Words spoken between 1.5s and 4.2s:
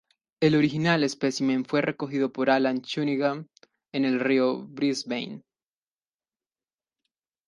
fue recogido por Allan Cunningham en el